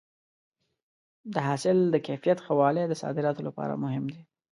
[1.33, 4.21] د حاصل د کیفیت ښه والی د صادراتو لپاره مهم دی.